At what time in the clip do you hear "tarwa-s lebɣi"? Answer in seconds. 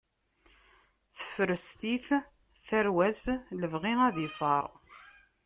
2.65-3.93